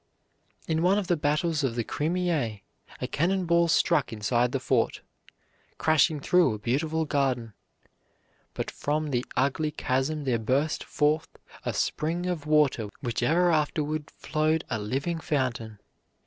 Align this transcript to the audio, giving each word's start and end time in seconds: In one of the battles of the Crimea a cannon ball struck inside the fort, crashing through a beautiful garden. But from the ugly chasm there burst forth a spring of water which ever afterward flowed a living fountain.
In 0.67 0.81
one 0.81 0.97
of 0.97 1.05
the 1.05 1.15
battles 1.15 1.63
of 1.63 1.75
the 1.75 1.83
Crimea 1.83 2.61
a 2.99 3.07
cannon 3.07 3.45
ball 3.45 3.67
struck 3.67 4.11
inside 4.11 4.51
the 4.51 4.59
fort, 4.59 5.01
crashing 5.77 6.19
through 6.19 6.55
a 6.55 6.57
beautiful 6.57 7.05
garden. 7.05 7.53
But 8.55 8.71
from 8.71 9.11
the 9.11 9.23
ugly 9.37 9.69
chasm 9.69 10.23
there 10.23 10.39
burst 10.39 10.83
forth 10.83 11.27
a 11.63 11.71
spring 11.75 12.25
of 12.25 12.47
water 12.47 12.89
which 13.01 13.21
ever 13.21 13.51
afterward 13.51 14.09
flowed 14.09 14.63
a 14.71 14.79
living 14.79 15.19
fountain. 15.19 15.77